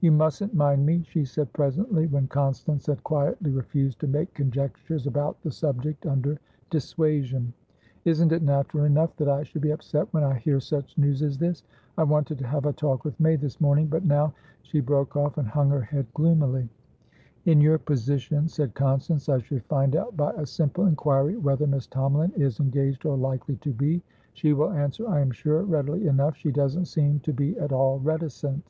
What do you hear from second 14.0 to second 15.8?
now" She broke off, and hung her